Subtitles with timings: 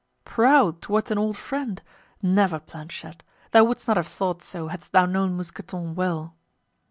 [0.25, 1.79] "Proud toward an old friend?
[2.23, 3.21] never, Planchet!
[3.51, 6.33] thou wouldst not have thought so hadst thou known Mousqueton well."